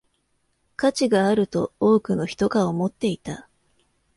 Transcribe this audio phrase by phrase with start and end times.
[0.77, 3.47] 価値があると多くの人が思っていた